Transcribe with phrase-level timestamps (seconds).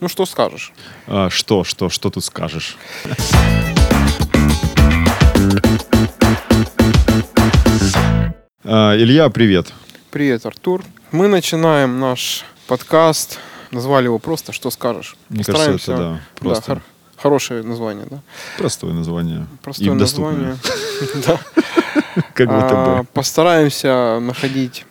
[0.00, 0.72] Ну, что скажешь?
[1.06, 2.76] А, что, что, что тут скажешь?
[8.64, 9.72] А, Илья, привет.
[10.10, 10.84] Привет, Артур.
[11.10, 13.38] Мы начинаем наш подкаст.
[13.70, 15.16] Назвали его просто «Что скажешь?».
[15.28, 16.62] Мне кажется, это да, просто.
[16.74, 16.82] хор-
[17.16, 18.20] хорошее название, да?
[18.56, 19.46] Простое название.
[19.62, 20.56] Простое и доступное.
[20.56, 20.58] название.
[21.26, 21.38] Да.
[22.34, 23.04] Как будто А, бы.
[23.12, 24.84] Постараемся находить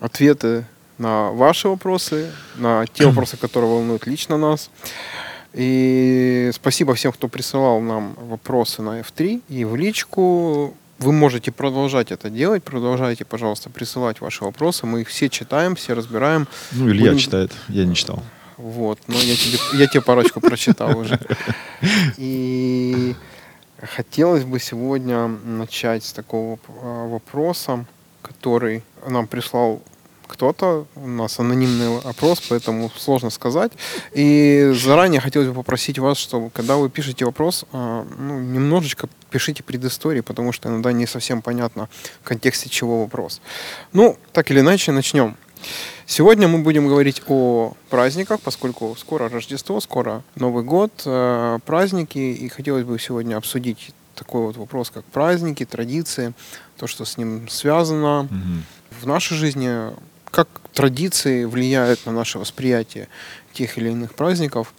[0.00, 0.66] ответы
[0.98, 4.70] на ваши вопросы, на те вопросы, которые волнуют лично нас.
[5.52, 10.74] И спасибо всем, кто присылал нам вопросы на F3 и в личку.
[10.98, 12.64] Вы можете продолжать это делать.
[12.64, 14.86] Продолжайте, пожалуйста, присылать ваши вопросы.
[14.86, 16.48] Мы их все читаем, все разбираем.
[16.72, 18.22] Ну, Илья будем- читает, я не читал.
[18.56, 21.18] Вот, но я тебе, я тебе парочку прочитал уже.
[22.16, 23.14] И
[23.82, 27.84] хотелось бы сегодня начать с такого а, вопроса,
[28.22, 29.82] который нам прислал
[30.26, 30.86] кто-то.
[30.96, 33.72] У нас анонимный опрос, поэтому сложно сказать.
[34.12, 39.62] И заранее хотелось бы попросить вас, чтобы когда вы пишете вопрос, а, ну, немножечко пишите
[39.62, 41.88] предыстории, потому что иногда не совсем понятно
[42.22, 43.40] в контексте чего вопрос.
[43.92, 45.36] Ну, так или иначе, начнем.
[46.06, 52.48] Сегодня мы будем говорить о праздниках, поскольку скоро Рождество, скоро Новый год, э, праздники, и
[52.48, 56.34] хотелось бы сегодня обсудить такой вот вопрос, как праздники, традиции,
[56.76, 58.64] то, что с ним связано Мгм.
[59.00, 59.90] в нашей жизни,
[60.34, 63.06] как традиции влияют на наше восприятие
[63.52, 64.74] тех или иных праздников.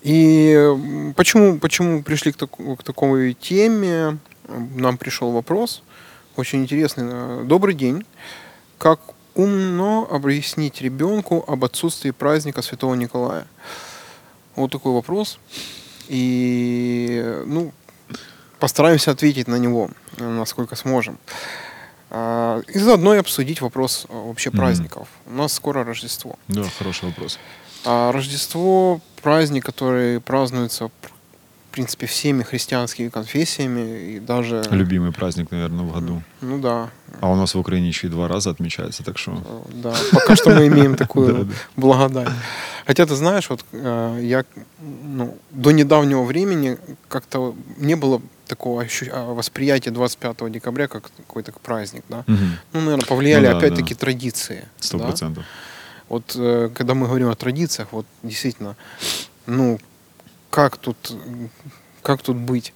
[0.00, 4.16] И почему, почему пришли к, таку- к такой теме?
[4.48, 5.82] Нам пришел вопрос,
[6.36, 7.04] очень интересный.
[7.06, 8.06] Э, Добрый день.
[8.78, 9.00] Как
[9.34, 13.46] умно объяснить ребенку об отсутствии праздника Святого Николая?
[14.56, 15.38] Вот такой вопрос.
[16.08, 17.72] И, ну,
[18.58, 21.18] постараемся ответить на него, э, насколько сможем.
[22.10, 25.08] А, И заодно и обсудить вопрос э, вообще праздников.
[25.26, 26.36] У нас скоро Рождество.
[26.48, 27.38] Да, хороший вопрос.
[27.84, 30.90] А Рождество– праздник, который празднуется,
[31.68, 34.14] в принципе, всеми христианскими конфессиями.
[34.14, 34.64] И даже...
[34.70, 36.22] Любимый праздник, наверное, в году.
[36.40, 36.90] Ну да,
[37.20, 39.32] А у нас в Украине еще и два раза отмечается, так что...
[39.32, 39.94] э, да.
[40.12, 42.28] Пока что мы имеем такую благодать.
[42.86, 44.44] Хотя, ты знаешь, вот э, я
[44.80, 46.78] ну, до недавнего времени
[47.08, 52.24] как-то не было такого а, восприятия 25 декабря как какой-то праздник, да.
[52.26, 54.64] Ну, наверное, повлияли Ну опять-таки традиции.
[54.80, 55.44] Сто процентов.
[56.08, 58.74] Вот э, когда мы говорим о традициях, вот действительно,
[59.46, 59.78] ну,
[60.50, 61.14] как тут,
[62.02, 62.72] как тут быть?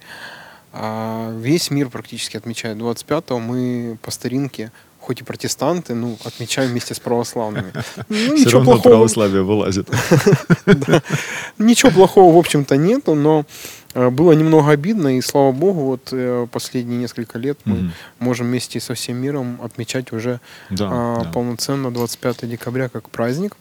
[0.73, 3.39] А, весь мир практически отмечает 25-го.
[3.39, 7.71] Мы по старинке, хоть и протестанты, ну, отмечаем вместе с православными.
[8.09, 9.87] Ну, Все равно плохого, православие вылазит.
[11.57, 13.45] ничего плохого, в общем-то, нету, но
[13.93, 18.79] э, было немного обидно, и слава богу, вот э, последние несколько лет мы можем вместе
[18.79, 20.39] со всем миром отмечать уже
[20.79, 23.55] а, полноценно 25 декабря как праздник.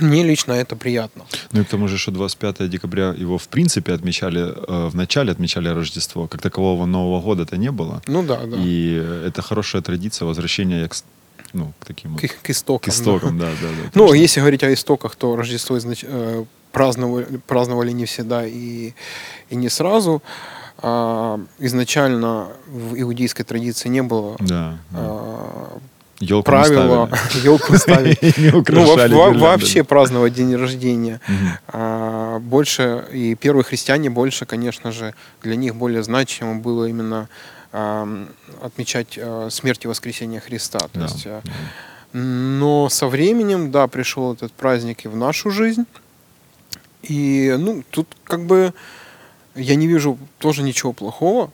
[0.00, 1.24] Мне лично это приятно.
[1.52, 5.32] Ну и к тому же, что 25 декабря его в принципе отмечали, э, в начале
[5.32, 6.26] отмечали Рождество.
[6.28, 8.02] Как такового Нового года-то не было.
[8.06, 8.56] Ну да, да.
[8.58, 8.92] И
[9.26, 10.94] это хорошая традиция возвращения к,
[11.52, 12.90] ну, к таким вот- К, к истокам.
[12.92, 13.00] к да.
[13.00, 13.90] истокам, да, да, да.
[13.94, 14.14] Ну, точно.
[14.22, 18.92] если говорить о истоках, то Рождество изнач- э, праздновали, праздновали не всегда и,
[19.50, 20.22] и не сразу.
[20.78, 24.78] А, изначально в иудейской традиции не было Да.
[24.92, 25.78] а,
[26.20, 27.10] Елку правила
[27.42, 28.18] елку ставить.
[28.38, 31.20] Ну, вообще праздновать день рождения.
[31.68, 37.28] А, больше, и первые христиане больше, конечно же, для них более значимо было именно
[37.72, 40.78] отмечать а, смерть и воскресение Христа.
[40.92, 41.42] То есть, да.
[42.12, 45.84] но со временем, да, пришел этот праздник и в нашу жизнь.
[47.02, 48.72] И, ну, тут как бы
[49.54, 51.50] я не вижу тоже ничего плохого,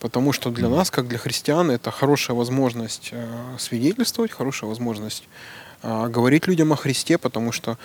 [0.00, 5.24] потому что для нас, как для христиан, это хорошая возможность э, свидетельствовать, хорошая возможность
[5.82, 7.78] э, говорить людям о Христе, потому что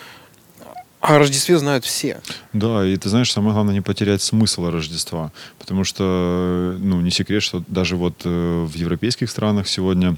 [1.02, 2.22] о Рождестве знают все.
[2.54, 7.42] Да, и ты знаешь, самое главное не потерять смысл Рождества, потому что, ну, не секрет,
[7.42, 10.16] что даже вот э, в европейских странах сегодня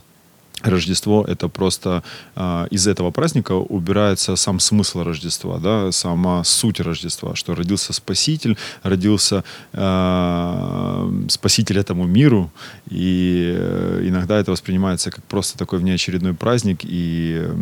[0.63, 2.03] Рождество это просто
[2.35, 8.57] а, из этого праздника убирается сам смысл Рождества, да, сама суть Рождества, что родился Спаситель,
[8.81, 9.43] родился
[9.73, 12.51] а, Спаситель этому миру,
[12.89, 17.55] и э, иногда это воспринимается как просто такой внеочередной праздник, и э,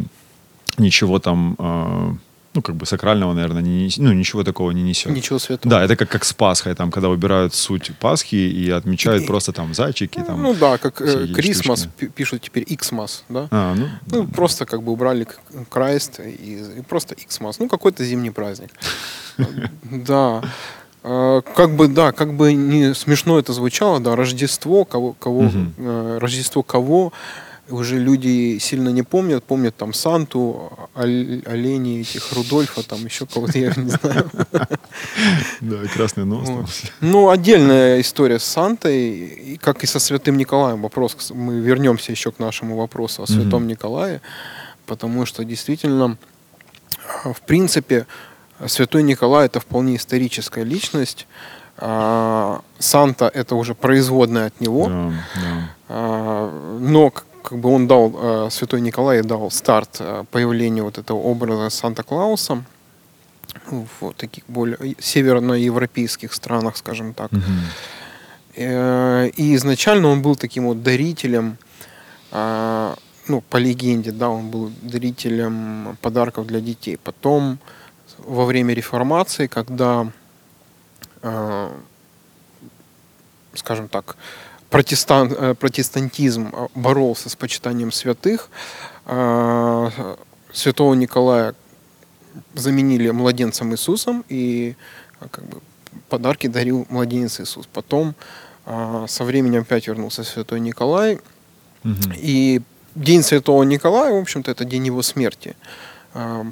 [0.77, 2.15] ничего там, а,
[2.53, 5.12] ну, как бы сакрального, наверное, не, ну, ничего такого не несет.
[5.13, 5.69] Ничего святого.
[5.74, 9.53] Да, это как, как с Пасхой, там, когда убирают суть Пасхи и отмечают И- просто
[9.53, 10.21] там зайчики.
[10.21, 13.48] Там, ну да, как э, Крисмас пишут теперь Иксмас, да?
[13.51, 14.33] А, ну, Ну, да.
[14.33, 15.25] просто как бы убрали
[15.69, 17.59] Крайст и, и просто Иксмас.
[17.59, 18.71] Ну, какой-то зимний праздник.
[19.92, 20.42] Да.
[21.03, 26.18] Э, Как бы, да, как бы не смешно это звучало, да, Рождество, кого, кого, э,
[26.21, 27.12] Рождество кого,
[27.71, 33.73] уже люди сильно не помнят, помнят там Санту, оленей этих, Рудольфа, там еще кого-то, я
[33.75, 34.29] не знаю.
[35.62, 36.50] Да, и красный нос.
[37.00, 40.81] Ну, отдельная история с Сантой, как и со Святым Николаем.
[40.81, 43.68] Вопрос, мы вернемся еще к нашему вопросу о Святом.
[43.68, 44.21] Николае,
[44.85, 46.17] потому что действительно,
[47.24, 48.07] а, в принципе,
[48.67, 51.27] Святой Николай это вполне историческая личность.
[51.77, 54.88] А, Санта это уже производная от него.
[54.88, 55.75] Да, да.
[55.89, 57.12] А, но
[57.43, 62.63] как бы он дал, а, Святой Николай дал старт а, появлению вот этого образа Санта-Клауса
[63.69, 67.31] в таких более северноевропейских странах, скажем так.
[68.55, 71.57] Э, И изначально он был таким вот дарителем,
[72.31, 76.97] ну, по легенде, да, он был дарителем подарков для детей.
[76.97, 77.59] Потом,
[78.17, 80.07] во время реформации, когда,
[83.53, 84.15] скажем так,
[84.71, 88.50] протестан, э, протестантизм а, боролся с почитанием святых,
[89.06, 90.15] а,
[90.51, 91.53] святого Николая
[92.56, 94.75] заменили младенцем Иисусом, и
[95.19, 95.59] а, как бы
[96.09, 97.68] подарки дарил младенец Иисус.
[97.71, 98.15] Потом
[98.65, 101.19] а, со временем опять вернулся святой Николай,
[101.83, 102.13] Мгм.
[102.15, 102.62] и
[102.95, 105.56] День Святого Николая, в общем-то, это день его смерти.
[105.56, 105.90] А,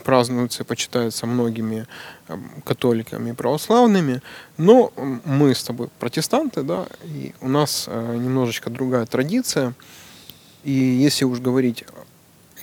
[0.06, 1.86] Празднуется и почитается многими
[2.30, 4.22] ам, католиками и православными.
[4.58, 4.94] Но
[5.26, 9.74] мы с тобой протестанты, да, и у нас а, немножечко другая традиция.
[10.64, 11.84] И если уж говорить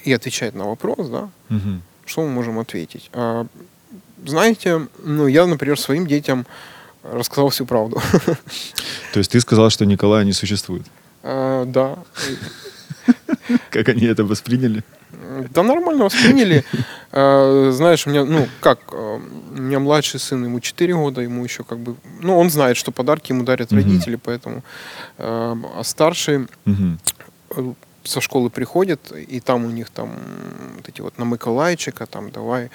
[0.04, 1.82] и отвечать на вопрос, да, Мгм.
[2.06, 3.10] что мы можем ответить?
[3.12, 3.46] А,
[4.24, 6.46] Знаете, ну, я, например, своим детям
[7.02, 8.00] рассказал всю правду.
[9.12, 10.86] То есть ты сказал, что Николая не существует.
[11.22, 11.98] А, Да,
[13.70, 14.82] Как они это восприняли?
[15.50, 16.64] Да нормально восприняли.
[17.12, 19.20] Э, Знаешь, у меня, ну, как, э,
[19.56, 22.92] у меня младший сын, ему 4 года, ему еще как бы, ну, он знает, что
[22.92, 24.62] подарки ему дарят родители, поэтому,
[25.16, 26.46] э, а старший
[28.06, 30.10] со школы приходит, и там у них там
[30.76, 32.70] вот эти вот на Миколайчика, там давай,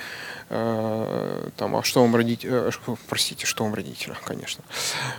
[0.49, 2.71] э, там, а что вам родители,
[3.07, 4.63] простите, что вам родители, конечно,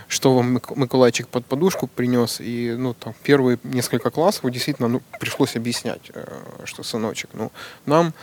[0.07, 5.01] что вам Мик- Миколайчик под подушку принес, и, ну, там, первые несколько классов действительно, ну,
[5.19, 7.51] пришлось объяснять, э, что, сыночек, ну,
[7.85, 8.13] нам,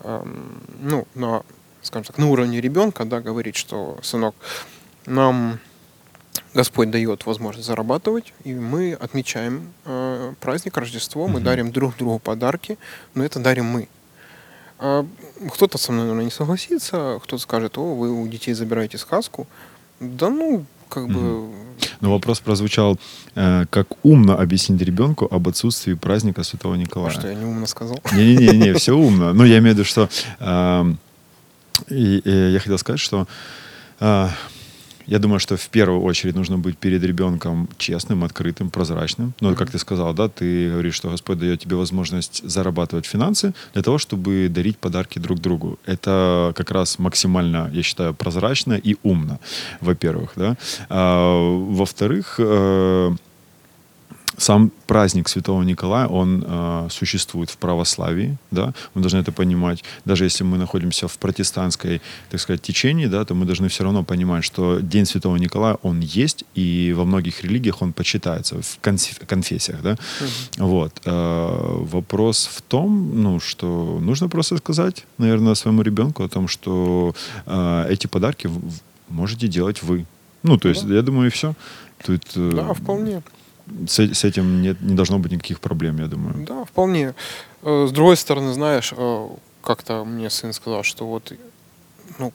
[0.00, 1.42] эм, ну, на,
[1.82, 4.34] скажем так, на уровне ребенка, да, говорить, что, сынок,
[5.06, 5.58] нам
[6.54, 11.44] Господь дает возможность зарабатывать, и мы отмечаем э, праздник Рождество, мы Мгм.
[11.44, 12.78] дарим друг другу подарки,
[13.14, 13.88] но это дарим мы.
[14.78, 15.06] А,
[15.52, 19.46] кто-то со мной, наверное, не согласится, кто-то скажет, о, вы у детей забираете сказку.
[20.00, 21.50] Да ну, как бы...
[22.00, 22.98] Но вопрос прозвучал,
[23.34, 27.10] э, как умно объяснить ребенку об отсутствии праздника Святого Николая.
[27.12, 27.98] Что я не умно сказал?
[28.12, 29.32] Не-не-не, все умно.
[29.32, 30.08] Ну, я имею в виду, что
[31.88, 33.26] и, и я хотел сказать, что
[34.00, 34.28] э,
[35.06, 39.34] я думаю, что в первую очередь нужно быть перед ребенком честным, открытым, прозрачным.
[39.40, 43.82] Ну, как ты сказал, да, ты говоришь, что Господь дает тебе возможность зарабатывать финансы для
[43.82, 45.78] того, чтобы дарить подарки друг другу.
[45.86, 49.38] Это как раз максимально, я считаю, прозрачно и умно,
[49.80, 50.56] во-первых, да.
[50.88, 53.16] А, во-вторых, э,
[54.36, 59.84] сам праздник Святого Николая, он э, существует в православии, да, мы должны это понимать.
[60.04, 62.00] Даже если мы находимся в протестантской,
[62.30, 66.00] так сказать, течении, да, то мы должны все равно понимать, что День Святого Николая, он
[66.00, 69.96] есть, и во многих религиях он почитается, в конф- конфессиях, да.
[70.58, 71.00] Вот.
[71.04, 77.14] Э, вопрос в том, ну, что нужно просто сказать, наверное, своему ребенку о том, что
[77.46, 78.50] э, эти подарки
[79.08, 80.04] можете делать вы.
[80.42, 80.94] Ну, то есть, Да.
[80.94, 81.54] я думаю, и все.
[82.04, 83.22] Тут, э, Да, вполне.
[83.86, 86.44] С, с этим нет, не должно быть никаких проблем, я думаю.
[86.46, 87.14] Да, вполне.
[87.62, 89.28] Э, С другой стороны, знаешь, э,
[89.62, 91.32] как-то мне сын сказал, что вот
[92.18, 92.32] ну,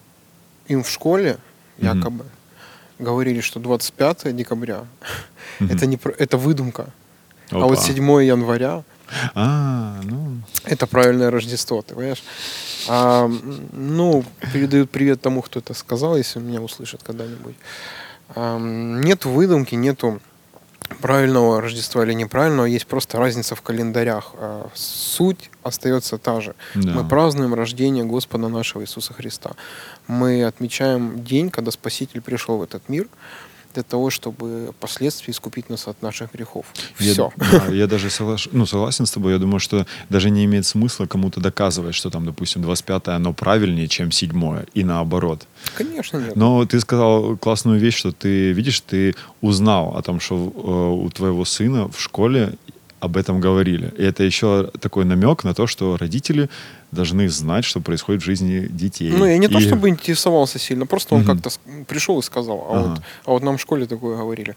[0.68, 1.38] им в школе
[1.78, 2.26] якобы
[3.00, 4.86] говорили, что 25 декабря
[5.60, 5.72] Мгм.
[5.76, 6.88] это, не, это выдумка.
[7.52, 7.68] А Опа.
[7.68, 8.84] вот 7 января
[9.34, 12.24] А, ну, это правильное Рождество, ты понимаешь?
[12.88, 13.28] А,
[13.72, 17.56] ну, передают привет тому, кто это сказал, если меня услышат когда-нибудь.
[18.36, 20.20] А, нет выдумки, нету
[21.02, 24.32] правильного Рождества или неправильного, есть просто разница в календарях.
[24.36, 26.56] А суть остается та же.
[26.76, 26.92] да.
[26.92, 29.52] Мы празднуем рождение Господа нашего Иисуса Христа.
[30.08, 33.08] Мы отмечаем день, когда Спаситель пришел в этот мир
[33.76, 36.66] для того, чтобы впоследствии искупить нас от наших грехов.
[37.00, 37.32] Я, Все.
[37.52, 39.34] да, я даже соглаш- ну, согласен с тобой.
[39.34, 43.88] Я думаю, что даже не имеет смысла кому-то доказывать, что там, допустим, 25 оно правильнее,
[43.88, 45.46] чем 7 и наоборот.
[45.84, 46.36] Конечно, нет.
[46.36, 51.10] Но ты сказал классную вещь, что ты, видишь, ты узнал о том, что э, у
[51.10, 52.54] твоего сына в школе
[53.00, 53.94] об этом говорили.
[53.98, 56.50] И это еще такой намек на то, что родители
[56.92, 59.10] должны знать, что происходит в жизни детей.
[59.12, 61.40] Ну, я не то И- чтобы интересовался сильно, просто он Мгм.
[61.40, 61.50] как-то
[61.88, 62.90] пришел и сказал, а, Ага.
[62.90, 64.56] вот, а вот нам в школе такое говорили.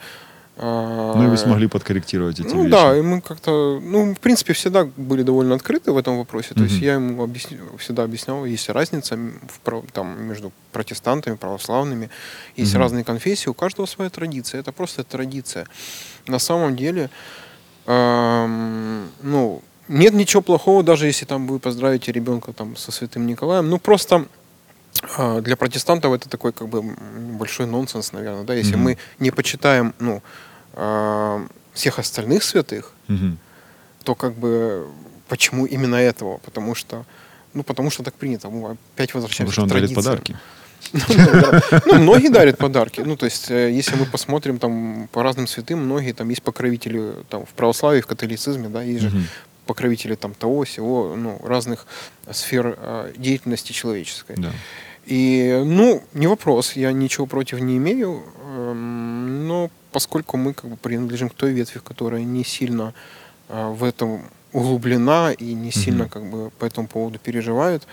[0.59, 2.71] А, Ну и вы смогли подкорректировать эти Ну вещи.
[2.73, 6.53] да, и мы как-то, ну, в принципе, всегда были довольно открыты в этом вопросе.
[6.55, 12.11] То есть я ему объясни- всегда объяснял, есть разница в там, между протестантами, православными.
[12.55, 12.81] Есть Мгм.
[12.83, 14.61] разные конфессии, у каждого своя традиция.
[14.61, 15.67] Это просто традиция.
[16.27, 17.09] На самом деле,
[17.87, 23.69] эм, ну, нет ничего плохого, даже если там вы поздравите ребенка там со Святым Николаем.
[23.71, 24.27] Ну, просто
[25.41, 26.83] для протестантов это такой как бы
[27.39, 28.85] большой нонсенс, наверное, да, если Мгм.
[28.85, 30.23] мы не почитаем, ну,
[30.75, 33.39] а, всех остальных святых, Мгм.
[34.05, 34.87] то как бы
[35.29, 36.39] почему именно этого?
[36.39, 37.05] Потому что,
[37.55, 38.49] ну, потому что так принято.
[38.51, 40.37] Мы опять Потому возвращаемся что он к дарит подарки.
[41.87, 43.01] Ну, многие дарят подарки.
[43.01, 47.15] Ну, то есть, э, если мы посмотрим там по разным святым, многие там есть покровители
[47.29, 49.13] там в православии, в католицизме, да, есть же
[49.67, 51.87] покровители там того, всего, ну, разных
[52.31, 54.35] сфер э, деятельности человеческой.
[54.37, 54.51] Да.
[55.07, 60.77] И, ну, не вопрос, я ничего против не имею, эм, но поскольку мы как бы
[60.77, 62.95] принадлежим к той ветви, которая не сильно
[63.49, 67.87] э, в этом углублена и не сильно как бы по этому поводу переживает,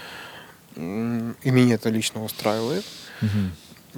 [0.75, 2.85] и меня это лично устраивает,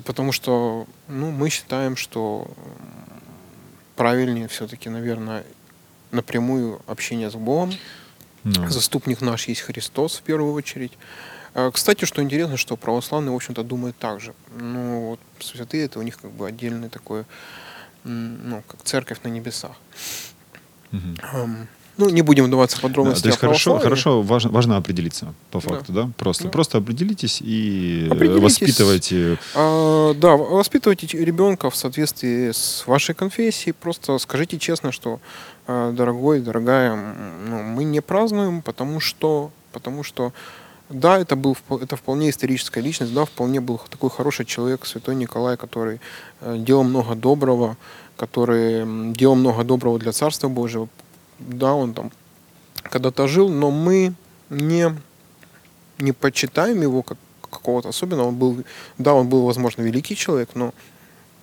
[0.06, 2.48] потому что, ну, мы считаем, что
[3.96, 5.44] правильнее все-таки, наверное,
[6.12, 7.74] напрямую общение с Богом,
[8.44, 10.94] Ну, Заступник наш есть Христос в первую очередь.
[11.54, 14.34] Э, Кстати, что интересно, что православные, в общем-то, думают так же.
[14.58, 17.24] Ну, вот святые это у них как бы отдельный такой,
[18.04, 19.72] ну, как церковь на небесах.
[20.92, 21.68] Эм,
[21.98, 25.60] Ну, не будем вдаваться в Да, подробности то есть хорошо, хорошо, важно, важно определиться по
[25.62, 25.70] Да.
[25.70, 26.10] факту, да?
[26.18, 26.50] Просто, Да.
[26.50, 28.42] просто определитесь и э, Определитесь.
[28.62, 29.38] воспитывайте.
[29.56, 33.74] А, да, воспитывайте ребенка в соответствии с вашей конфессией.
[33.74, 35.20] Просто скажите честно, что,
[35.68, 40.32] а, дорогой, дорогая, ну, мы не празднуем, потому что, потому что,
[40.92, 45.58] да, это был это вполне историческая личность, да, вполне был такой хороший человек, святой Николай,
[45.58, 46.00] который
[46.42, 47.78] э, делал много доброго,
[48.18, 50.88] который делал много доброго для Царства Божьего.
[51.40, 52.12] Да, он там
[52.84, 54.14] когда-то жил, но мы
[54.50, 54.96] не
[55.98, 57.18] не почитаем его как
[57.50, 58.30] какого-то особенного.
[58.30, 58.64] Он был,
[58.98, 60.74] да, он был, возможно, великий человек, но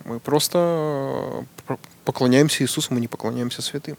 [0.05, 3.97] мы просто э, поклоняемся Иисусу, мы не поклоняемся святым.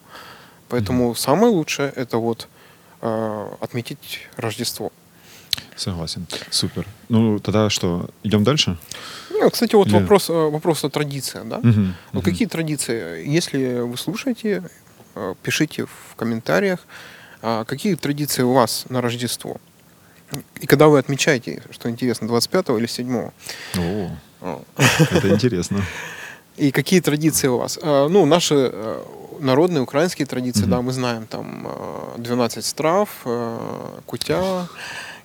[0.68, 2.48] Поэтому самое лучшее это вот
[3.02, 4.92] э, отметить Рождество.
[5.80, 6.26] Согласен.
[6.50, 6.86] Супер.
[7.10, 8.78] Ну, тогда что, идем дальше?
[9.30, 11.58] Ну, кстати, вот Или- вопрос, э, вопрос о традициях, да?
[11.60, 12.22] Мгм, Ну, мгм.
[12.22, 13.26] какие традиции?
[13.38, 14.64] Если вы слушаете,
[15.16, 16.80] э, пишите в комментариях,
[17.42, 19.58] а, какие традиции у вас на Рождество.
[20.62, 23.32] И когда вы отмечаете, что интересно, 25 или 7?
[23.78, 24.10] О,
[24.42, 24.62] О.
[25.12, 25.82] это интересно.
[26.58, 27.80] И какие традиции у вас?
[27.82, 29.04] А, Ну, наши э,
[29.40, 33.10] народные украинские традиции, да, мы знаем, там э, 12 страв,
[34.06, 34.68] кутя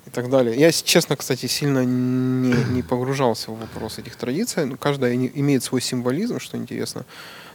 [0.07, 0.59] и так далее.
[0.59, 4.67] Я, честно, кстати, сильно не, не погружался в вопрос этих традиций.
[4.67, 7.05] Ну, каждая имеет свой символизм, что интересно.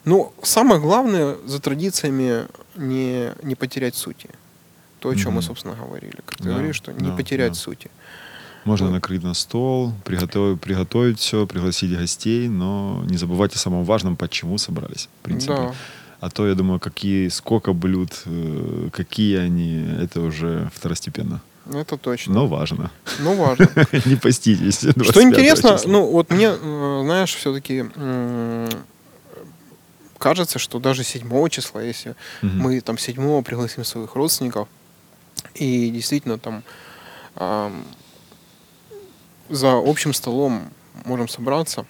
[0.06, 4.30] Но самое главное за традициями не, не потерять сути.
[5.00, 5.48] То, о чем мы, Мгм.
[5.48, 6.20] собственно, говорили.
[6.26, 7.60] Как ты Да, говоришь, что не да, потерять да.
[7.60, 7.90] сути.
[8.66, 8.94] Можно Ну.
[8.94, 14.58] накрыть на стол, приготовить, приготовить все, пригласить гостей, но не забывайте о самом важном, почему
[14.58, 15.54] собрались, в принципе.
[15.56, 15.74] Да.
[16.20, 21.40] А то, я думаю, какие, сколько блюд, э, какие они, это уже второстепенно.
[21.74, 22.34] Это точно.
[22.34, 22.92] Но важно.
[23.20, 23.68] Ну, важно.
[24.06, 24.80] Не поститесь.
[24.80, 25.92] Что 25 интересно, числа.
[25.92, 27.86] ну вот мне, э, знаешь, все-таки
[30.18, 34.68] кажется, что даже 7 числа, если мы там 7 пригласим своих родственников,
[35.56, 36.64] и действительно там
[37.36, 37.86] ам,
[39.50, 40.72] за общим столом
[41.06, 41.86] можем собраться,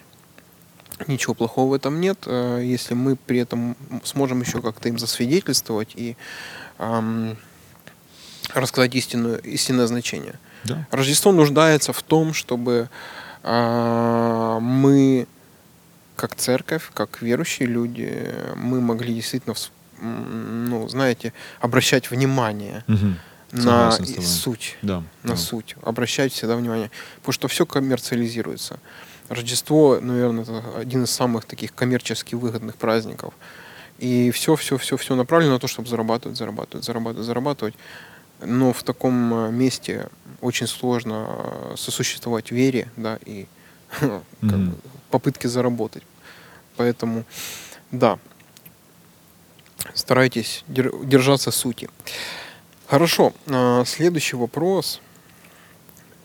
[1.08, 5.94] ничего плохого в этом нет, э, если мы при этом сможем еще как-то им засвидетельствовать
[5.96, 6.16] и
[8.54, 10.36] рассказать истинную, истинное значение.
[10.64, 10.86] Да.
[10.92, 12.90] Рождество нуждается в том, чтобы
[13.44, 15.28] а, мы,
[16.16, 19.56] как церковь, как верующие люди, мы могли действительно,
[20.02, 23.18] ну, знаете, обращать внимание Мгм.
[23.52, 25.04] на суть, Да.
[25.24, 25.36] на да.
[25.38, 28.80] суть, обращать всегда внимание, потому что все коммерциализируется.
[29.30, 33.34] Рождество, наверное, это один из самых таких коммерчески выгодных праздников.
[34.00, 37.76] И все, все, все, все направлено на то, чтобы зарабатывать, зарабатывать, зарабатывать, зарабатывать.
[38.42, 40.08] Но в таком э, месте
[40.42, 43.48] очень сложно э, сосуществовать вере, да, и
[44.00, 44.76] как бы
[45.10, 46.04] попытки заработать.
[46.78, 47.26] Поэтому,
[47.92, 48.20] да,
[49.94, 51.90] старайтесь дер- держаться сути.
[52.88, 55.02] Хорошо, а, следующий вопрос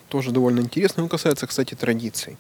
[0.09, 1.02] тоже довольно интересный.
[1.02, 2.37] Он касается, кстати, традиций.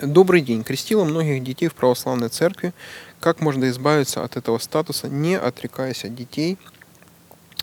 [0.00, 0.64] Добрый день.
[0.64, 2.74] Крестила многих детей в православной церкви.
[3.20, 6.58] Как можно избавиться от этого статуса, не отрекаясь от детей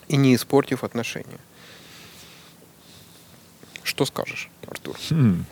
[0.08, 1.38] и не испортив отношения?
[3.82, 4.96] Что скажешь, Артур?
[5.10, 5.44] Хм.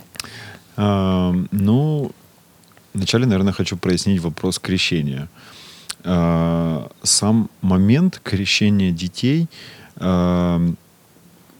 [0.76, 2.12] А, ну,
[2.94, 5.28] вначале, наверное, хочу прояснить вопрос крещения.
[6.04, 9.46] Э, сам момент крещения детей,
[9.96, 10.72] э,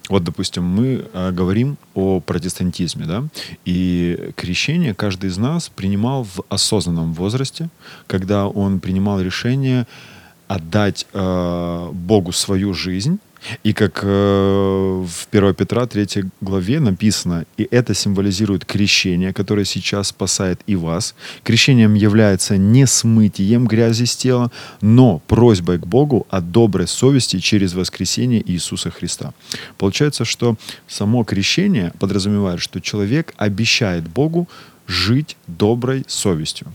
[0.08, 3.24] вот, допустим, мы э, говорим о протестантизме, да,
[3.64, 7.68] и крещение каждый из нас принимал в осознанном возрасте,
[8.08, 9.86] когда он принимал решение
[10.54, 13.18] отдать Богу свою жизнь
[13.64, 20.08] и как э, в 1 Петра 3 главе написано, и это символизирует крещение, которое сейчас
[20.08, 21.14] спасает и вас.
[21.42, 27.74] Крещением является не смытием грязи с тела, но просьбой к Богу о доброй совести через
[27.74, 29.32] воскресение Иисуса Христа.
[29.78, 30.56] Получается, что
[30.86, 34.48] само крещение подразумевает, что человек обещает Богу
[34.86, 36.72] жить доброй совестью.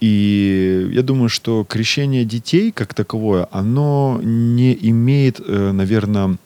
[0.00, 6.36] И я думаю, что крещение детей как таковое, оно не имеет, э, наверное,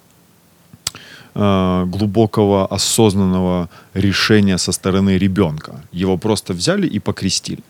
[1.35, 5.83] э, глубокого осознанного решения со стороны ребенка.
[5.93, 7.62] Его просто взяли и покрестили.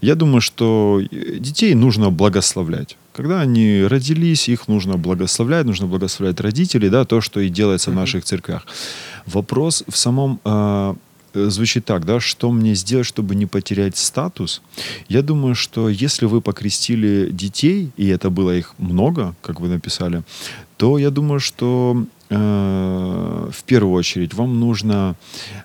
[0.00, 1.00] Я думаю, что
[1.38, 2.96] детей нужно благословлять.
[3.12, 7.94] Когда они родились, их нужно благословлять, нужно благословлять родителей, да, то, что и делается в
[7.94, 8.66] наших церквях.
[9.26, 10.94] Вопрос в самом э, Э,
[11.34, 14.62] звучит так, да, что мне сделать, чтобы не потерять статус?
[15.08, 20.22] Я думаю, что если вы покрестили детей, и это было их много, как вы написали,
[20.76, 25.14] то я думаю, что э, в первую очередь вам нужно...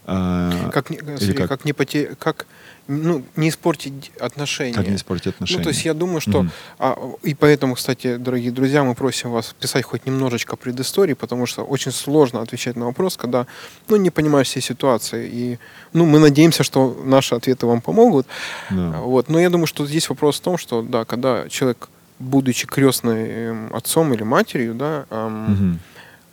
[0.06, 1.50] Э, как, смотри, как?
[1.50, 2.18] как не потерять...
[2.20, 2.46] Как
[2.90, 4.74] ну, не испортить отношения.
[4.74, 5.60] Как не испортить отношения.
[5.60, 6.32] Ну, то есть я думаю, что...
[6.32, 6.50] Mm-hmm.
[6.80, 11.64] А, и поэтому, кстати, дорогие друзья, мы просим вас писать хоть немножечко предыстории, потому что
[11.64, 13.46] очень сложно отвечать на вопрос, когда,
[13.88, 15.30] ну, не понимаешь всей ситуации.
[15.32, 15.60] И,
[15.94, 18.26] ну, мы надеемся, что наши ответы вам помогут.
[18.72, 19.04] Yeah.
[19.04, 19.30] Вот.
[19.30, 23.76] Но я думаю, что здесь вопрос в том, что, да, когда человек, будучи крестным эм,
[23.76, 25.78] отцом или матерью, да, эм, mm-hmm.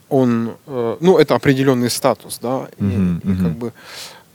[0.08, 0.56] он...
[0.66, 3.20] Э, ну, это определенный статус, да, mm-hmm.
[3.24, 3.72] и, и как бы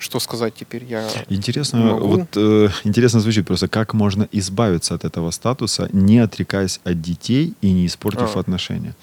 [0.01, 2.07] что сказать теперь я интересно могу.
[2.07, 7.53] вот э, интересно звучит просто как можно избавиться от этого статуса не отрекаясь от детей
[7.61, 8.39] и не испортив а.
[8.39, 8.95] отношения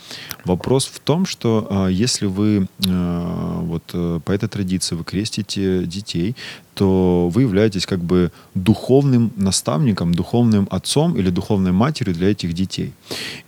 [0.45, 5.85] вопрос в том что э, если вы э, вот э, по этой традиции вы крестите
[5.85, 6.35] детей
[6.79, 12.93] то вы являетесь как бы духовным наставником, духовным отцом или духовной матерью для этих детей.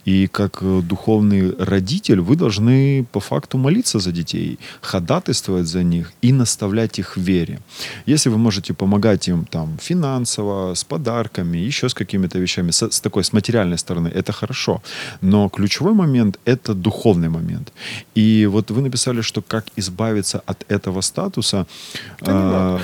[0.03, 6.11] И как э, духовный родитель вы должны по факту молиться за детей, ходатайствовать за них
[6.21, 7.40] и наставлять их в вере.
[8.07, 13.01] Если вы можете помогать им там финансово, с подарками, еще с какими-то вещами, с, с
[13.01, 14.81] такой, с материальной стороны, это хорошо.
[15.21, 17.73] Но ключевой момент— это духовный момент.
[18.15, 21.65] И вот вы написали, что как избавиться от этого статуса.
[22.21, 22.79] Да,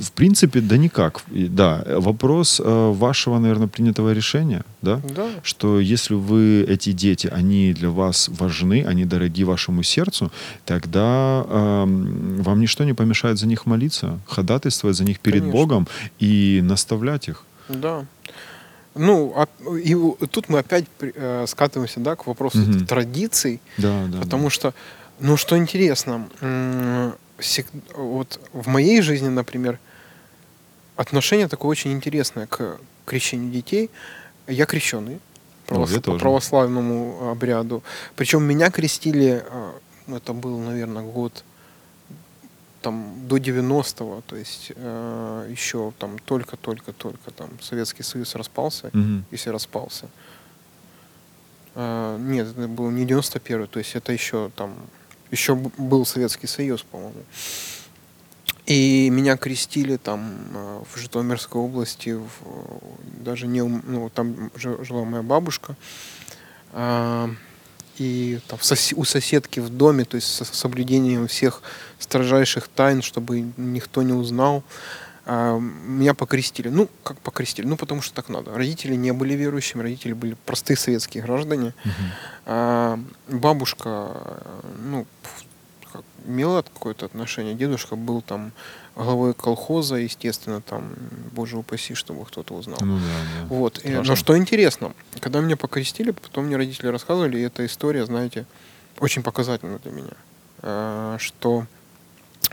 [0.00, 1.22] в принципе, да никак.
[1.30, 5.00] Да, вопрос э, вашего, наверное, принятого решения, да?
[5.16, 5.26] Да.
[5.42, 10.30] Что если вы, эти дети, они для вас важны, они дороги вашему сердцу,
[10.64, 11.84] тогда э,
[12.42, 15.60] вам ничто не помешает за них молиться, ходатайствовать за них перед Конечно.
[15.60, 15.88] Богом
[16.18, 17.44] и наставлять их.
[17.68, 18.06] Да.
[18.94, 19.94] Ну, а, и
[20.26, 22.84] тут мы опять э, скатываемся, да, к вопросу угу.
[22.84, 23.60] традиций.
[23.78, 24.20] Да, да.
[24.20, 24.50] Потому да.
[24.50, 24.74] что,
[25.18, 26.28] ну, что интересно,
[27.94, 29.78] вот в моей жизни, например,
[30.96, 33.90] отношение такое очень интересное к крещению детей.
[34.46, 35.20] Я крещеный
[35.66, 35.90] правос...
[35.90, 37.82] ну, по православному обряду.
[38.14, 39.44] Причем меня крестили,
[40.06, 41.44] ну, это был, наверное, год
[42.82, 49.22] там до 90-го, то есть э, еще там только-только-только там Советский Союз распался, угу.
[49.30, 50.08] если распался.
[51.74, 54.74] Э, нет, это был не 91-й, то есть это еще там
[55.30, 57.22] еще был Советский Союз, по-моему.
[58.66, 62.28] И меня крестили там э, в Житомирской области, в,
[63.24, 65.74] даже не, ну, там жила моя бабушка,
[66.72, 67.30] а,
[67.98, 71.62] и там сос, у соседки в доме, то есть с соблюдением всех
[71.98, 74.62] строжайших тайн, чтобы никто не узнал,
[75.24, 76.68] а, меня покрестили.
[76.68, 77.66] Ну, как покрестили?
[77.66, 78.54] Ну, потому что так надо.
[78.54, 81.74] Родители не были верующими, родители были простые советские граждане.
[82.44, 83.04] Uh-huh.
[83.28, 84.42] Бабушка,
[84.78, 85.06] ну,
[86.26, 87.54] имела какое-то отношение.
[87.54, 88.52] Дедушка был там
[88.96, 90.92] главой колхоза, естественно, там,
[91.32, 92.78] боже упаси, чтобы кто-то узнал.
[92.80, 93.46] Ну, да, да.
[93.46, 93.84] Вот.
[93.84, 98.46] И, но что интересно, когда меня покрестили, потом мне родители рассказывали, и эта история, знаете,
[99.00, 100.12] очень показательна для меня,
[100.60, 101.66] а, что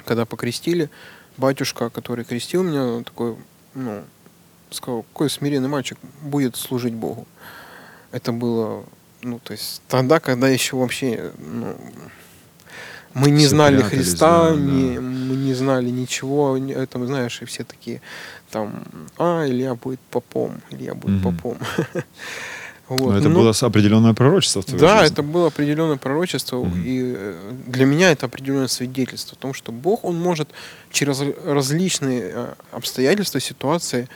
[0.05, 0.89] когда покрестили,
[1.37, 3.35] батюшка, который крестил меня, такой,
[3.73, 4.03] ну,
[4.71, 7.27] сказал, какой смиренный мальчик будет служить Богу.
[8.11, 8.85] Это было,
[9.21, 11.75] ну, то есть тогда, когда еще вообще, ну,
[13.13, 15.01] мы не знали Христа, не, да.
[15.01, 18.01] мы не знали ничего, это, знаешь, и все такие
[18.51, 18.83] там,
[19.17, 21.31] а, Илья будет попом, Илья будет угу.
[21.33, 21.57] попом.
[22.87, 23.11] Вот.
[23.11, 25.13] Но это ну, было определенное пророчество Да, жизни.
[25.13, 26.75] это было определенное пророчество, угу.
[26.75, 30.49] и э, для меня это определенное свидетельство о том, что Бог, Он может
[30.91, 34.09] через различные э, обстоятельства, ситуации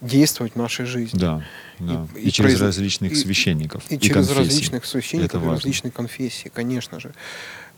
[0.00, 1.18] действовать в нашей жизни.
[1.18, 1.42] Да,
[1.80, 2.06] да.
[2.14, 3.82] И, И- и через произ- различных и- священников.
[3.88, 4.38] И, через конфессий.
[4.38, 5.56] различных священников, Это и важно.
[5.56, 7.12] различных конфессий, конечно же.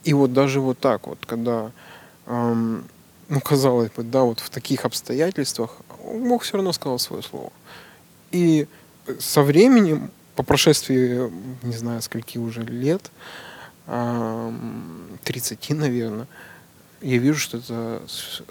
[0.05, 1.71] И вот даже вот так вот, когда,
[2.27, 2.85] эм,
[3.29, 7.53] ну, казалось бы, да, вот в таких обстоятельствах Бог все равно сказал свое слово.
[8.33, 8.67] И
[9.19, 11.31] со временем, по прошествии,
[11.63, 13.11] не знаю, скольки уже лет,
[13.87, 16.27] эм, 30, наверное,
[17.01, 18.03] я вижу, что это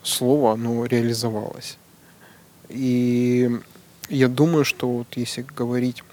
[0.03, 1.77] слово, оно реализовалось.
[2.69, 3.49] И
[4.09, 6.03] я думаю, что вот если говорить...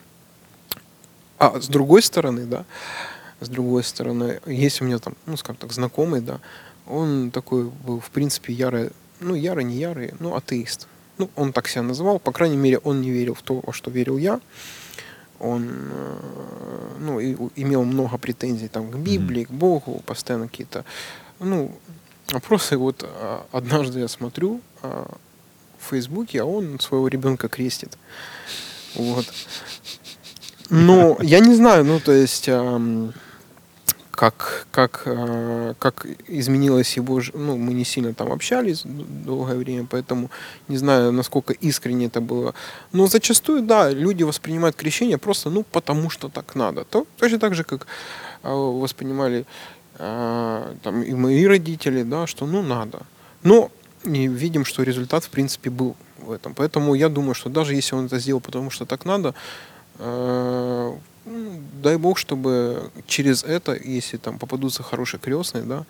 [1.39, 2.65] А с другой стороны, да,
[3.41, 6.41] с другой стороны, есть у меня там, ну, скажем так, знакомый, да,
[6.87, 10.89] он такой был, в принципе, ярый, ну, ярый, не ярый, ну, атеист.
[11.19, 13.91] Ну, он так себя называл, по крайней мере, он не верил в то, во что
[13.91, 14.41] верил я.
[15.41, 20.85] Он, э, ну, и, имел много претензий там к Библии, к Богу, постоянно какие-то,
[21.39, 21.77] ну,
[22.33, 22.77] вопросы.
[22.77, 25.11] Вот а, однажды я смотрю а,
[25.79, 27.97] в Фейсбуке, а он своего ребенка крестит.
[28.95, 29.27] Вот.
[30.71, 33.13] Ну, я не знаю, ну, то есть, ам,
[34.19, 37.21] как, как, а, как изменилось его...
[37.35, 40.29] Ну, мы не сильно там общались долгое время, поэтому
[40.67, 42.53] не знаю, насколько искренне это было.
[42.93, 46.83] Но зачастую, да, люди воспринимают крещение просто, ну, потому что так надо.
[46.85, 47.87] То, точно так же, как
[48.43, 49.45] а, воспринимали
[49.99, 52.99] а, там, и мои родители, да, что, ну, надо.
[53.45, 53.71] Но
[54.03, 56.55] и видим, что результат, в принципе, был в этом.
[56.55, 59.35] Поэтому я думаю, что даже если он это сделал, потому что так надо,
[60.01, 60.93] э,
[61.83, 65.85] дай бог, чтобы через это, если там попадутся хорошие крестные, да,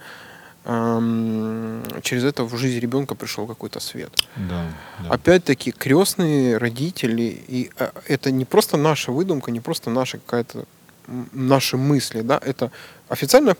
[0.64, 4.10] эм, через это в жизнь ребенка пришел какой-то свет.
[4.36, 4.66] Да,
[5.00, 5.10] да.
[5.10, 10.64] Опять-таки, крестные родители, и э, это не просто наша выдумка, не просто наша какая-то
[11.32, 12.70] наши мысли, да, это
[13.08, 13.56] официально,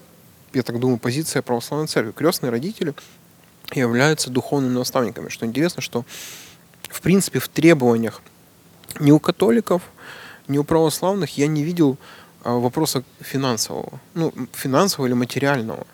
[0.53, 2.13] я так думаю, позиция православной церкви.
[2.13, 2.95] Крестные родители
[3.73, 5.29] являются духовными наставниками.
[5.29, 6.05] Что интересно, что
[6.89, 8.23] в принципе в требованиях
[9.01, 9.83] ни у католиков,
[10.49, 11.97] ни у православных я не видел
[12.45, 15.87] а, вопроса финансового, ну финансового или материального.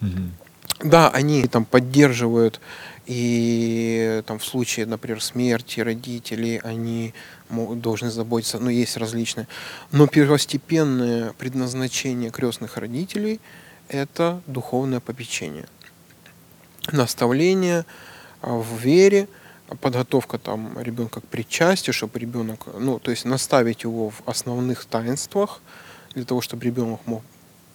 [0.00, 0.32] Мгм.
[0.80, 2.60] Да, они там поддерживают
[3.06, 7.14] и там в случае, например, смерти родителей, они
[7.48, 9.48] могут, должны заботиться, ну, есть различные.
[9.92, 13.40] Но первостепенное предназначение крестных родителей–
[13.88, 15.66] это духовное попечение.
[16.92, 17.86] Наставление
[18.42, 19.26] а, в вере,
[19.76, 25.60] подготовка там ребенка к причастию, чтобы ребенок, ну, то есть наставить его в основных таинствах,
[26.14, 27.22] для того, чтобы ребенок мог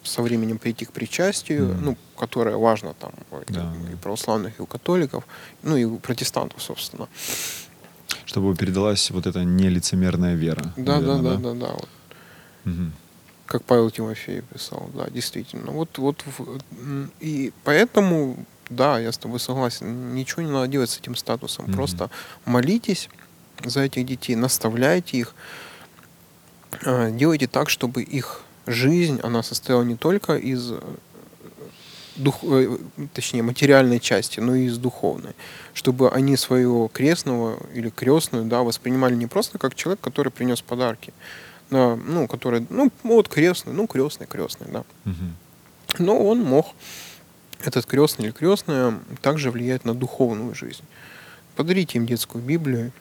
[0.02, 1.84] со временем прийти к причастию, Мгм.
[1.84, 3.12] ну, которое важно там
[3.48, 3.72] и Да.
[4.02, 5.24] православных, и у католиков,
[5.62, 7.08] ну и у протестантов, собственно.
[8.26, 10.74] Чтобы передалась вот эта нелицемерная вера.
[10.76, 11.72] Да, да, наверное, да, да, да.
[11.72, 11.88] Вот,
[12.64, 12.92] Мгм.
[13.46, 15.70] Как Павел Тимофеев писал, да, действительно.
[15.72, 16.24] Вот, вот,
[17.20, 18.36] и поэтому,
[18.70, 21.66] да, я с тобой согласен, ничего не надо делать с этим статусом.
[21.66, 21.74] Мгм.
[21.74, 22.10] Просто
[22.44, 23.08] молитесь
[23.64, 25.34] за этих детей, наставляйте их,
[26.82, 30.80] э, делайте так, чтобы их жизнь, она состояла не только из э,
[32.16, 32.78] дух, э,
[33.12, 35.34] точнее, материальной части, но и из духовной.
[35.72, 41.12] Чтобы они своего крестного или крестную, да, воспринимали не просто как человек, который принес подарки,
[41.12, 41.22] да,
[41.74, 44.84] ну, который, ну, вот крестный, ну, крестный, крестный, да.
[45.04, 45.36] Мгм.
[45.98, 46.66] Но он мог,
[47.60, 50.84] этот крестный или крестная, также влиять на духовную жизнь.
[51.56, 52.92] Подарите им детскую Библию,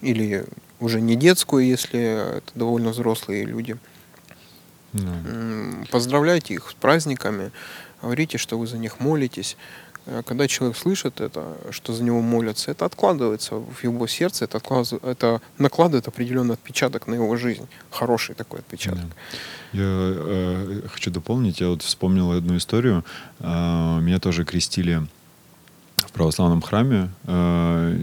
[0.00, 0.44] или
[0.80, 3.76] уже не детскую, если это довольно взрослые люди.
[4.92, 5.14] Да.
[5.90, 7.52] Поздравляйте их с праздниками,
[8.02, 9.56] говорите, что вы за них молитесь.
[10.06, 14.60] Э, Когда человек слышит это, что за него молятся, это откладывается в его сердце, это,
[15.02, 17.68] это накладывает определенный отпечаток на его жизнь.
[17.90, 19.00] Хороший такой отпечаток.
[19.00, 19.38] Да.
[19.72, 23.04] Я э, хочу дополнить, я вот вспомнил одну историю.
[23.38, 25.06] А, меня тоже крестили
[25.96, 27.10] в православном храме.
[27.24, 27.94] А,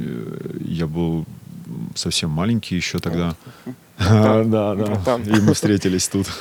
[0.65, 1.25] я был
[1.95, 3.35] совсем маленький еще тогда.
[3.97, 4.75] Да, да.
[4.75, 5.23] Братан.
[5.23, 6.27] И мы встретились тут.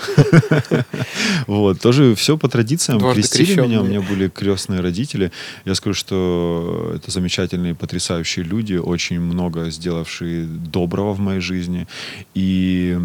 [1.46, 2.98] Вот, тоже все по традициям.
[2.98, 5.30] Дважды Крестили меня, у меня были крестные родители.
[5.64, 11.86] Я скажу, что это замечательные, потрясающие люди, очень много сделавшие доброго в моей жизни.
[12.34, 12.98] И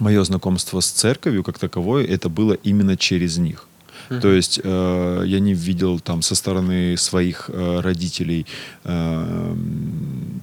[0.00, 3.66] мое знакомство с церковью как таковой, это было именно через них.
[4.22, 8.46] То есть э, я не видел там со стороны своих э, родителей
[8.84, 9.56] э,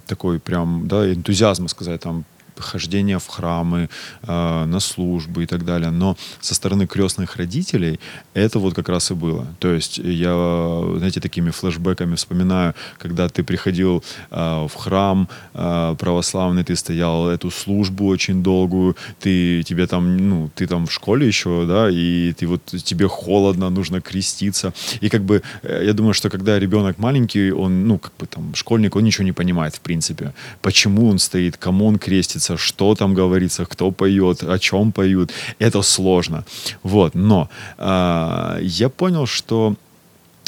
[0.06, 2.24] такой прям, да, энтузиазма сказать там
[2.58, 3.88] хождение в храмы,
[4.22, 5.90] э, на службы и так далее.
[5.90, 8.00] Но со стороны крестных родителей
[8.34, 9.46] это вот как раз и было.
[9.58, 16.64] То есть я, знаете, такими флешбеками вспоминаю, когда ты приходил э, в храм э, православный,
[16.64, 21.64] ты стоял эту службу очень долгую, ты тебе там, ну, ты там в школе еще,
[21.66, 24.72] да, и ты вот тебе холодно, нужно креститься.
[25.00, 28.96] И как бы я думаю, что когда ребенок маленький, он, ну, как бы там школьник,
[28.96, 30.32] он ничего не понимает, в принципе.
[30.62, 35.32] Почему он стоит, кому он крестится, что там говорится, кто поет, о чем поют.
[35.58, 36.44] Это сложно.
[36.82, 39.74] Вот, но э, я понял, что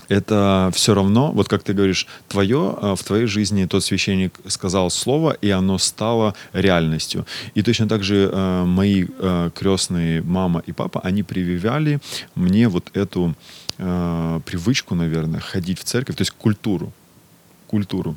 [0.09, 4.91] это все равно, вот как ты говоришь, твое, а, в твоей жизни тот священник сказал
[4.91, 7.27] слово, и оно стало реальностью.
[7.55, 12.01] И точно так же э, мои э, крестные мама и папа, они прививали
[12.35, 13.35] мне вот эту
[13.79, 16.93] э, привычку, наверное, ходить в церковь, то есть культуру.
[17.67, 18.17] Культуру.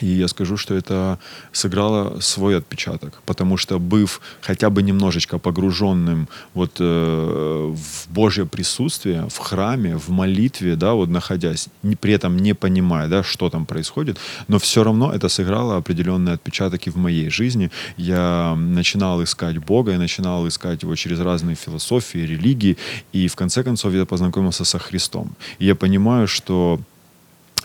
[0.00, 1.18] И я скажу, что это
[1.52, 9.26] сыграло свой отпечаток, потому что быв хотя бы немножечко погруженным вот э, в Божье присутствие,
[9.28, 13.66] в храме, в молитве, да, вот находясь, не, при этом не понимая, да, что там
[13.66, 17.70] происходит, но все равно это сыграло определенный отпечаток и в моей жизни.
[17.96, 22.76] Я начинал искать Бога, я начинал искать его через разные философии, религии,
[23.12, 25.34] и в конце концов я познакомился со Христом.
[25.58, 26.80] И я понимаю, что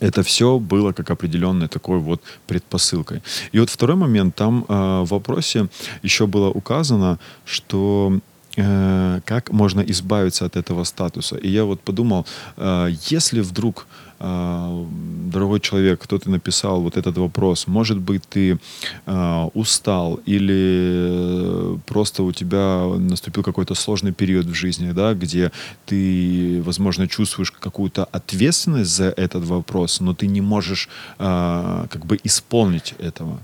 [0.04, 3.22] это все было как определенной такой вот предпосылкой.
[3.54, 5.68] И вот второй момент, там э, в вопросе
[6.04, 8.20] еще было указано, что
[8.58, 11.38] э, как можно избавиться от этого статуса.
[11.38, 12.26] И я вот подумал,
[12.58, 13.88] э, если вдруг
[14.24, 18.58] дорогой человек, кто ты написал вот этот вопрос, может быть, ты
[19.06, 25.52] э, устал или просто у тебя наступил какой-то сложный период в жизни, да, где
[25.86, 32.20] ты, возможно, чувствуешь какую-то ответственность за этот вопрос, но ты не можешь э, как бы
[32.24, 33.40] исполнить этого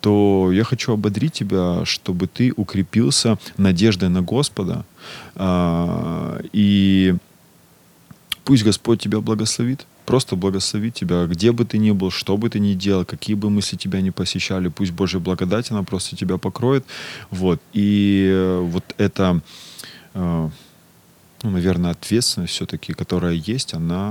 [0.00, 4.84] то я хочу ободрить тебя, чтобы ты укрепился надеждой на Господа.
[5.34, 7.16] Э, и
[8.48, 12.60] пусть Господь тебя благословит просто благословить тебя, где бы ты ни был, что бы ты
[12.60, 16.82] ни делал, какие бы мысли тебя не посещали, пусть Божья благодать, она просто тебя покроет.
[17.30, 17.60] Вот.
[17.74, 19.40] И э, вот это,
[20.14, 20.48] э,
[21.42, 24.10] ну, наверное, ответственность все-таки, которая есть, она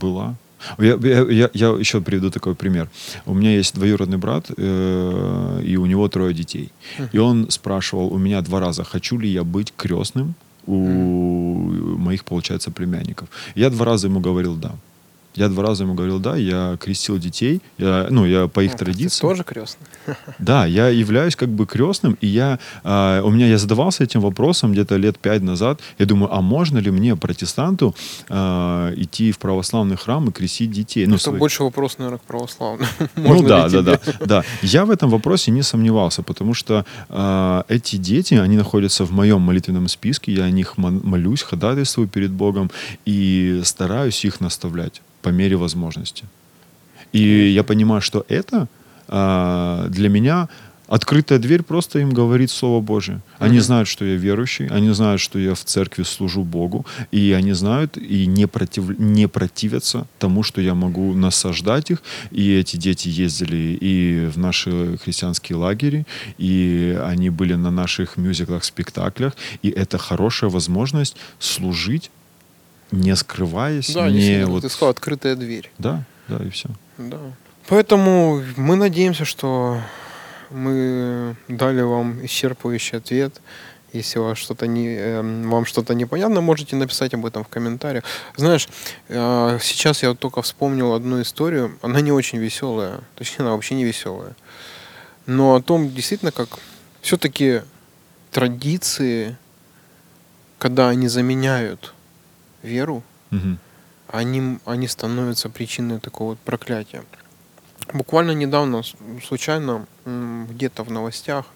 [0.00, 0.36] была.
[0.78, 2.88] Я, я, я, я еще приведу такой пример.
[3.26, 6.70] У меня есть двоюродный брат, э, и у него трое детей.
[7.14, 10.34] И он спрашивал у меня два раза, хочу ли я быть крестным
[10.68, 13.28] у моих, получается, племянников.
[13.54, 14.72] Я два раза ему говорил «да».
[15.34, 18.78] Я два раза ему говорил, да, я крестил детей, я, ну, я по их О,
[18.78, 19.10] традициям.
[19.10, 19.86] Ты тоже крестный?
[20.38, 24.72] Да, я являюсь как бы крестным, и я, э, у меня, я задавался этим вопросом
[24.72, 27.94] где-то лет пять назад, я думаю, а можно ли мне, протестанту,
[28.28, 31.06] э, идти в православный храм и крестить детей?
[31.06, 31.38] Ну, Это своих...
[31.38, 32.88] больше вопрос, наверное, к православным.
[33.16, 34.44] ну да, да, да, да.
[34.62, 39.40] Я в этом вопросе не сомневался, потому что э, эти дети, они находятся в моем
[39.40, 42.70] молитвенном списке, я о них молюсь, ходатайствую перед Богом
[43.04, 46.24] и стараюсь их наставлять по мере возможности.
[47.12, 48.66] И я понимаю, что это
[49.08, 50.48] а, для меня
[50.86, 53.20] открытая дверь просто им говорит Слово Божие.
[53.38, 53.60] Они mm-hmm.
[53.60, 57.98] знают, что я верующий, они знают, что я в церкви служу Богу, и они знают
[57.98, 62.02] и не, против, не противятся тому, что я могу насаждать их.
[62.30, 66.06] И эти дети ездили и в наши христианские лагеря,
[66.38, 72.10] и они были на наших мюзиклах, спектаклях, и это хорошая возможность служить
[72.90, 74.62] не скрываясь, да, не вот...
[74.62, 75.70] ты сказал, открытая дверь.
[75.78, 76.68] Да, да, и все.
[76.96, 77.18] Да.
[77.68, 79.80] Поэтому мы надеемся, что
[80.50, 83.40] мы дали вам исчерпывающий ответ.
[83.92, 88.04] Если вас что-то не, эм, вам что-то непонятно, можете написать об этом в комментариях.
[88.36, 88.68] Знаешь,
[89.08, 91.78] э, сейчас я вот только вспомнил одну историю.
[91.80, 93.00] Она не очень веселая.
[93.16, 94.34] Точнее, она вообще не веселая.
[95.26, 96.48] Но о том, действительно, как
[97.00, 97.62] все-таки
[98.30, 99.36] традиции,
[100.58, 101.94] когда они заменяют
[102.62, 103.56] веру, угу.
[104.08, 107.04] они, они становятся причиной такого вот проклятия.
[107.92, 108.82] Буквально недавно,
[109.26, 111.46] случайно, где-то в новостях,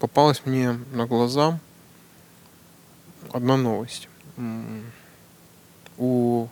[0.00, 1.60] попалась мне на глаза
[3.32, 4.08] одна новость.
[5.96, 6.48] У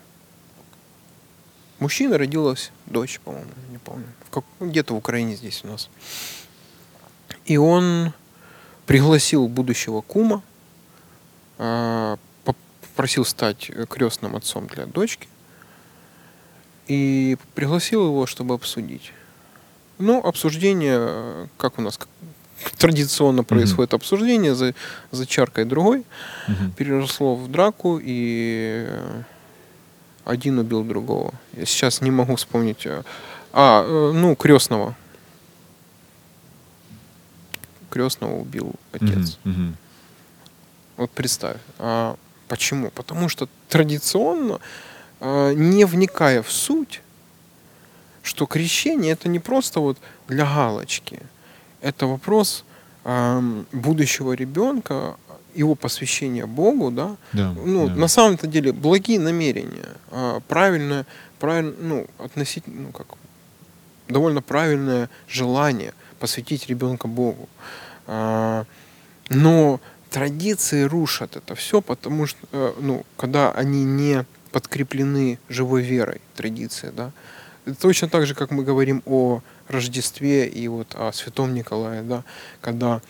[1.78, 4.06] мужчины родилась дочь, по-моему, не помню.
[4.30, 5.88] Как, где-то в Украине здесь у нас.
[7.44, 8.12] И он
[8.86, 10.42] пригласил будущего кума
[12.96, 15.28] попросил стать э, крестным отцом для дочки
[16.86, 19.12] и пригласил его, чтобы обсудить.
[19.98, 21.98] Ну, обсуждение, э, как у нас
[22.78, 23.96] традиционно происходит mm-hmm.
[23.96, 24.74] обсуждение за,
[25.10, 26.04] за чаркой другой,
[26.48, 26.72] mm-hmm.
[26.76, 29.22] переросло в драку, и э,
[30.24, 31.34] один убил другого.
[31.52, 32.86] Я сейчас не могу вспомнить.
[33.52, 34.94] А, ну, крестного.
[37.90, 39.38] крестного убил отец.
[39.44, 39.76] Мгм.
[40.96, 41.58] Вот представь.
[41.78, 42.16] А
[42.48, 42.90] почему?
[42.90, 44.60] Потому что традиционно,
[45.20, 47.02] а, не вникая в суть,
[48.22, 51.20] что крещение это не просто вот для галочки.
[51.80, 52.64] Это вопрос
[53.72, 55.16] будущего ребенка,
[55.54, 57.94] его посвящения Богу, да, Да, ну, да.
[57.94, 61.06] на самом-то деле, благие намерения, а, правильное,
[61.38, 63.06] правильно, ну, относительно, ну, как,
[64.08, 67.48] довольно правильное желание посвятить ребенка Богу.
[69.28, 69.80] Но
[70.16, 76.90] традиции рушат это все, потому что, э, ну, когда они не подкреплены живой верой, традиции,
[76.96, 77.12] да,
[77.80, 82.24] точно так же, как мы говорим о Рождестве и вот о Святом Николае, да,
[82.62, 83.02] когда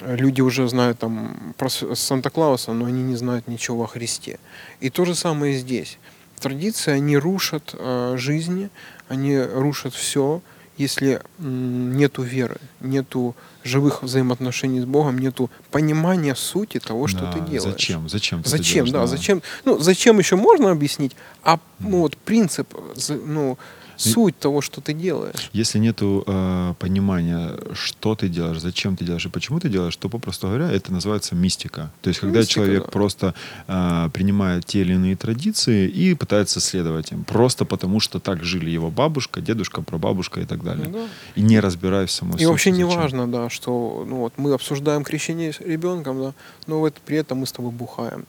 [0.00, 4.38] э, люди уже знают там про Санта-Клауса, но они не знают ничего о Христе.
[4.78, 5.98] И то же самое здесь.
[6.38, 8.70] Традиции, они рушат э, жизни,
[9.08, 10.40] они рушат все,
[10.76, 17.40] если нету веры, нету живых взаимоотношений с Богом, нету понимания сути того, что Да, ты
[17.40, 17.62] делаешь.
[17.72, 18.08] Зачем?
[18.08, 18.42] Зачем?
[18.42, 18.92] ты Зачем, делаешь?
[18.92, 19.42] да, зачем?
[19.64, 22.74] Ну, зачем еще можно объяснить, а ну, вот принцип,
[23.08, 23.56] ну,
[23.96, 25.50] суть того, что ты делаешь.
[25.52, 30.08] Если нету э, понимания, что ты делаешь, зачем ты делаешь и почему ты делаешь, то,
[30.08, 31.90] попросту говоря, это называется мистика.
[32.02, 32.90] То есть, когда Мистика, человек да.
[32.90, 33.34] просто
[33.66, 38.70] э, принимает те или иные традиции и пытается следовать им, просто потому что так жили
[38.70, 40.88] его бабушка, дедушка, прабабушка и так далее.
[40.88, 41.06] Да.
[41.34, 43.00] И не разбираясь в самой И вообще не зачем.
[43.00, 46.32] важно, да, что ну, вот мы обсуждаем крещение с ребенком, да,
[46.66, 48.26] но вот при этом мы с тобой бухаем.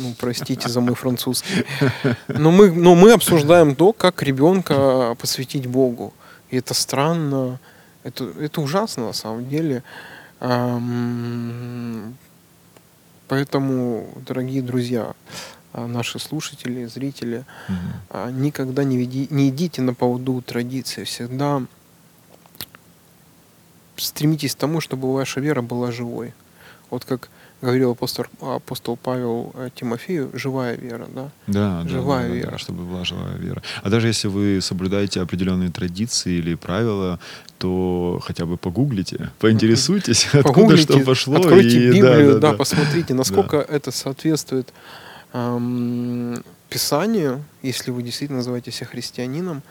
[0.00, 1.64] Ну, простите за мой французский.
[2.28, 6.12] Но мы, но мы обсуждаем то, как ребенка посвятить Богу.
[6.50, 7.58] И это странно,
[8.04, 9.82] это, это ужасно на самом деле.
[13.28, 15.14] Поэтому, дорогие друзья,
[15.72, 17.44] а, наши слушатели, зрители,
[18.08, 21.04] а, никогда не, веди, не идите на поводу традиции.
[21.04, 21.62] Всегда
[23.96, 26.32] стремитесь к тому, чтобы ваша вера была живой.
[26.90, 27.28] Вот как
[27.60, 31.30] говорил апостол, апостол Павел э, Тимофею, живая вера, да?
[31.46, 32.50] Да, да, Живая да, да, вера.
[32.52, 33.62] да, чтобы была живая вера.
[33.82, 37.18] А даже если вы соблюдаете определенные традиции или правила,
[37.58, 41.36] то хотя бы погуглите, поинтересуйтесь, откуда Погуглите, что пошло.
[41.36, 42.56] Откройте и- Библию, да, да.
[42.56, 44.72] посмотрите, насколько это соответствует
[45.32, 49.62] ам, Писанию, если вы действительно называете себя христианином.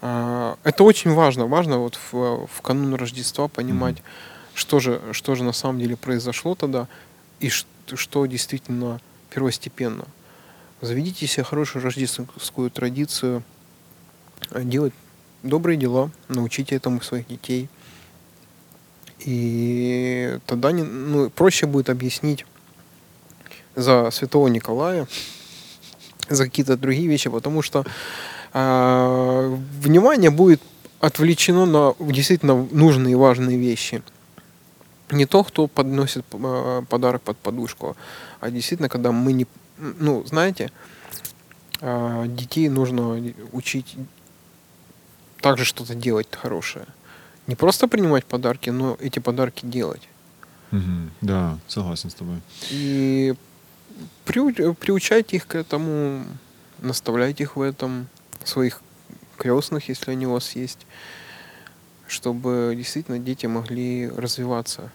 [0.00, 1.46] А, это очень важно.
[1.46, 3.96] Важно вот в, в канун Рождества понимать,
[4.54, 6.86] что, же, что же на самом деле произошло тогда
[7.40, 10.04] и что действительно первостепенно.
[10.80, 13.42] Заведите себе хорошую рождественскую традицию,
[14.50, 14.92] э, делать
[15.42, 17.68] добрые дела, научите этому своих детей.
[19.18, 22.46] И тогда не, ну, проще будет объяснить
[23.74, 25.08] за святого Николая,
[26.28, 27.84] за какие-то другие вещи, потому что
[28.52, 30.62] а, внимание будет
[31.00, 34.02] отвлечено на действительно нужные и важные вещи.
[35.10, 37.96] Не то, кто подносит а, подарок под подушку,
[38.40, 39.46] а действительно, когда мы не...
[39.78, 40.70] Ну, знаете,
[41.80, 43.96] а, детей нужно учить
[45.40, 46.86] также что-то делать хорошее.
[47.46, 50.02] Не просто принимать подарки, но эти подарки делать.
[50.70, 51.10] Мгм.
[51.22, 52.40] Да, согласен с тобой.
[52.70, 53.34] И
[54.26, 56.24] приу- приучайте их к этому,
[56.80, 58.08] наставляйте их в этом,
[58.44, 58.82] своих
[59.38, 60.86] крестных, если они у вас есть,
[62.08, 64.90] чтобы действительно дети могли развиваться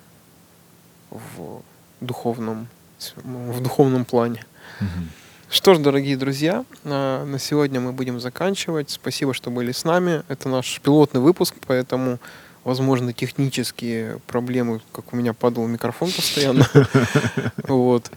[1.10, 1.62] в
[2.02, 2.68] духовном,
[3.16, 4.46] в духовном плане.
[4.80, 5.10] Мгм.
[5.50, 8.90] Что ж, дорогие друзья, а, на сегодня мы будем заканчивать.
[8.90, 10.24] Спасибо, что были с нами.
[10.28, 12.18] Это наш пилотный выпуск, поэтому
[12.64, 16.68] возможно технические проблемы, как у меня падал микрофон постоянно.
[17.68, 18.12] Вот.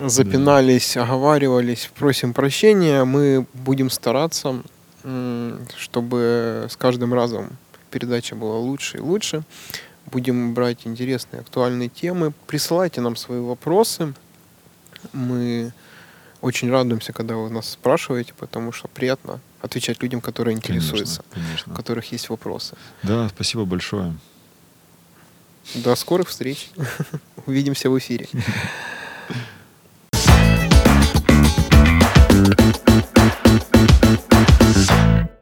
[0.00, 1.90] Запинались, оговаривались.
[1.98, 3.04] Просим прощения.
[3.04, 4.62] Мы будем стараться,
[5.76, 7.50] чтобы с каждым разом
[7.88, 9.42] передача была лучше и лучше.
[10.06, 12.32] Будем брать интересные, актуальные темы.
[12.46, 14.14] Присылайте нам свои вопросы.
[15.12, 15.72] Мы
[16.40, 21.72] очень радуемся, когда вы нас спрашиваете, потому что приятно отвечать людям, которые интересуются, Конечно, конечно.
[21.72, 22.76] у которых есть вопросы.
[23.02, 24.14] Да, спасибо большое.
[25.74, 26.70] До скорых встреч.
[27.46, 28.28] Увидимся в эфире.